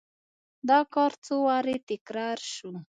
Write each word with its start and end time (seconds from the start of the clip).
دا 0.69 0.79
کار 0.93 1.11
څو 1.25 1.35
وارې 1.47 1.75
تکرار 1.89 2.39
شو. 2.53 2.71